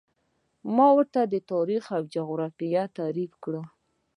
ما 0.75 0.87
ورته 0.97 1.19
د 1.25 1.35
تاریخ 1.51 1.83
او 1.97 2.01
جغرافیې 2.15 2.83
تعریف 2.97 3.31
تکرار 3.35 3.41
کړ. 3.43 3.53